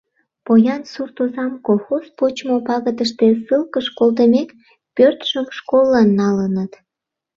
Поян 0.45 0.81
сурт 0.91 1.15
озам 1.23 1.53
колхоз 1.65 2.05
почмо 2.17 2.55
пагытыште 2.67 3.25
ссылкыш 3.43 3.85
колтымек, 3.97 4.49
пӧртшым 4.95 5.45
школлан 5.57 6.09
налыныт. 6.19 6.71